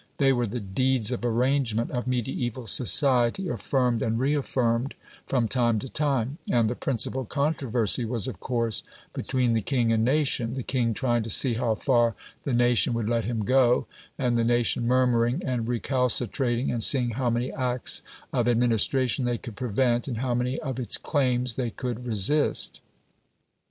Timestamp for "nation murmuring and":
14.43-15.67